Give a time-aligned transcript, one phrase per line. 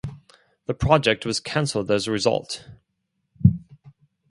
[0.65, 2.67] The project was canceled as a result.